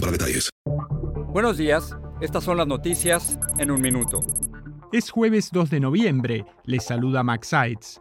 para 0.00 0.12
detalles. 0.12 0.50
Buenos 1.32 1.58
días, 1.58 1.96
estas 2.20 2.44
son 2.44 2.56
las 2.56 2.66
noticias 2.66 3.38
en 3.58 3.70
un 3.70 3.80
minuto. 3.80 4.20
Es 4.92 5.10
jueves 5.10 5.50
2 5.52 5.70
de 5.70 5.80
noviembre, 5.80 6.44
les 6.64 6.84
saluda 6.84 7.22
Max 7.22 7.48
Sides. 7.48 8.00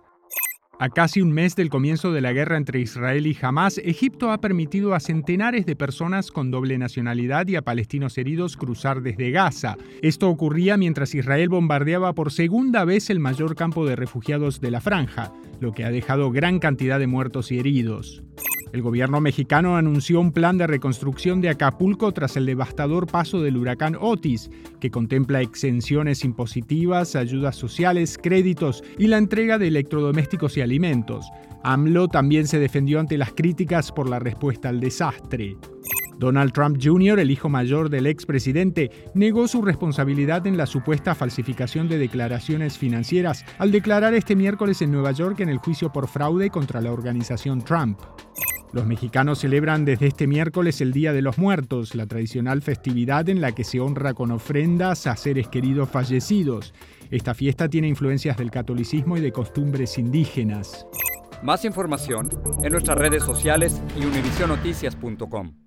A 0.80 0.90
casi 0.90 1.22
un 1.22 1.32
mes 1.32 1.56
del 1.56 1.72
comienzo 1.72 2.12
de 2.12 2.22
la 2.22 2.34
guerra 2.34 2.56
entre 2.56 2.80
Israel 2.80 3.26
y 3.26 3.36
Hamas, 3.42 3.80
Egipto 3.80 4.32
ha 4.32 4.40
permitido 4.40 4.94
a 4.94 5.00
centenares 5.00 5.66
de 5.66 5.76
personas 5.76 6.32
con 6.32 6.52
doble 6.52 6.78
nacionalidad 6.78 7.48
y 7.48 7.56
a 7.56 7.64
palestinos 7.64 8.16
heridos 8.20 8.56
cruzar 8.58 9.02
desde 9.02 9.32
Gaza. 9.32 9.76
Esto 10.04 10.30
ocurría 10.30 10.78
mientras 10.78 11.16
Israel 11.16 11.50
bombardeaba 11.50 12.14
por 12.14 12.32
segunda 12.32 12.86
vez 12.86 13.10
el 13.10 13.20
mayor 13.20 13.56
campo 13.56 13.88
de 13.88 13.96
refugiados 13.96 14.62
de 14.62 14.70
la 14.70 14.80
franja, 14.80 15.34
lo 15.60 15.72
que 15.72 15.84
ha 15.84 15.90
dejado 15.90 16.30
gran 16.32 16.60
cantidad 16.60 17.00
de 17.00 17.08
muertos 17.08 17.52
y 17.52 17.58
heridos. 17.58 18.24
El 18.78 18.84
gobierno 18.84 19.20
mexicano 19.20 19.76
anunció 19.76 20.22
un 20.22 20.32
plan 20.32 20.60
de 20.60 20.68
reconstrucción 20.68 21.42
de 21.42 21.50
Acapulco 21.50 22.12
tras 22.12 22.38
el 22.38 22.46
devastador 22.46 23.08
paso 23.08 23.42
del 23.42 23.58
huracán 23.58 23.98
Otis, 24.00 24.52
que 24.80 24.92
contempla 24.92 25.42
exenciones 25.42 26.24
impositivas, 26.24 27.16
ayudas 27.16 27.56
sociales, 27.56 28.20
créditos 28.22 28.84
y 29.00 29.08
la 29.08 29.18
entrega 29.18 29.58
de 29.58 29.70
electrodomésticos 29.70 30.58
y 30.58 30.62
alimentos. 30.62 31.26
AMLO 31.64 32.08
también 32.08 32.46
se 32.46 32.60
defendió 32.60 33.00
ante 33.00 33.18
las 33.18 33.32
críticas 33.32 33.92
por 33.92 34.08
la 34.08 34.20
respuesta 34.20 34.70
al 34.70 34.80
desastre. 34.80 35.58
Donald 36.20 36.52
Trump 36.52 36.78
Jr., 36.80 37.20
el 37.20 37.32
hijo 37.32 37.50
mayor 37.50 37.90
del 37.90 38.06
expresidente, 38.06 38.92
negó 39.16 39.48
su 39.48 39.64
responsabilidad 39.64 40.46
en 40.46 40.56
la 40.56 40.68
supuesta 40.68 41.16
falsificación 41.16 41.90
de 41.90 41.98
declaraciones 41.98 42.78
financieras 42.78 43.44
al 43.58 43.72
declarar 43.72 44.14
este 44.14 44.36
miércoles 44.36 44.84
en 44.84 44.92
Nueva 44.92 45.14
York 45.14 45.40
en 45.40 45.50
el 45.50 45.58
juicio 45.58 45.92
por 45.92 46.08
fraude 46.08 46.52
contra 46.52 46.80
la 46.80 46.92
organización 46.92 47.64
Trump. 47.64 48.00
Los 48.74 48.86
mexicanos 48.86 49.40
celebran 49.40 49.86
desde 49.86 50.08
este 50.08 50.28
miércoles 50.28 50.82
el 50.82 50.92
Día 50.92 51.14
de 51.14 51.22
los 51.22 51.38
Muertos, 51.38 51.96
la 51.96 52.06
tradicional 52.06 52.62
festividad 52.62 53.30
en 53.30 53.42
la 53.42 53.54
que 53.54 53.64
se 53.64 53.80
honra 53.80 54.14
con 54.14 54.32
ofrendas 54.32 55.08
a 55.08 55.16
seres 55.16 55.48
queridos 55.48 55.90
fallecidos. 55.90 56.74
Esta 57.10 57.34
fiesta 57.34 57.70
tiene 57.70 57.88
influencias 57.88 58.38
del 58.38 58.52
catolicismo 58.52 59.18
y 59.18 59.22
de 59.22 59.32
costumbres 59.32 59.98
indígenas. 59.98 60.86
Más 61.42 61.66
información 61.66 62.30
en 62.64 62.72
nuestras 62.72 62.98
redes 62.98 63.24
sociales 63.24 63.82
y 63.98 64.06
univisionoticias.com. 64.06 65.67